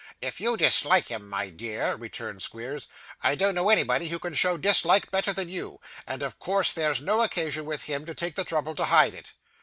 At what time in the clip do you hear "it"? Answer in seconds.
9.13-9.33